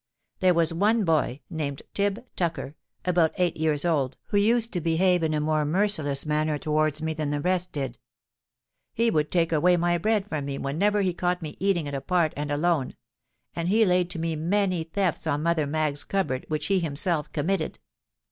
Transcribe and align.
There 0.39 0.55
was 0.55 0.73
one 0.73 1.03
boy, 1.03 1.41
named 1.47 1.83
Tib 1.93 2.25
Tucker, 2.35 2.75
about 3.05 3.33
eight 3.35 3.55
years 3.55 3.85
old, 3.85 4.17
who 4.29 4.37
used 4.37 4.73
to 4.73 4.81
behave 4.81 5.21
in 5.21 5.35
a 5.35 5.39
more 5.39 5.63
merciless 5.63 6.25
manner 6.25 6.57
towards 6.57 7.03
me 7.03 7.13
than 7.13 7.29
the 7.29 7.39
rest 7.39 7.71
did. 7.71 7.99
He 8.95 9.11
would 9.11 9.29
take 9.29 9.51
away 9.51 9.77
my 9.77 9.99
bread 9.99 10.27
from 10.27 10.45
me 10.45 10.57
whenever 10.57 11.03
he 11.03 11.13
caught 11.13 11.43
me 11.43 11.55
eating 11.59 11.85
it 11.85 11.93
apart 11.93 12.33
and 12.35 12.51
alone; 12.51 12.95
and 13.55 13.69
he 13.69 13.85
laid 13.85 14.09
to 14.09 14.17
me 14.17 14.35
many 14.35 14.85
thefts 14.85 15.27
on 15.27 15.43
Mother 15.43 15.67
Maggs's 15.67 16.03
cupboard 16.03 16.45
which 16.47 16.65
he 16.65 16.79
himself 16.79 17.31
committed. 17.31 17.77